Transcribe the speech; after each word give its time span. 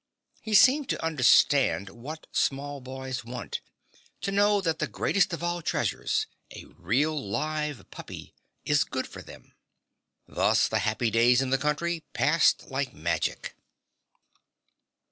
He 0.41 0.55
seemed 0.55 0.89
to 0.89 1.05
understand 1.05 1.89
what 1.91 2.25
small 2.31 2.81
boys 2.81 3.23
want, 3.23 3.61
to 4.21 4.31
know 4.31 4.59
that 4.59 4.79
the 4.79 4.87
greatest 4.87 5.31
of 5.31 5.43
all 5.43 5.61
treasures, 5.61 6.25
a 6.55 6.65
real 6.75 7.13
live 7.23 7.85
puppy, 7.91 8.33
is 8.65 8.83
good 8.83 9.05
for 9.05 9.21
them. 9.21 9.53
Thus 10.27 10.67
the 10.67 10.79
happy 10.79 11.11
days 11.11 11.39
in 11.39 11.51
the 11.51 11.59
country 11.59 12.03
passed 12.13 12.71
like 12.71 12.95
magic. 12.95 13.55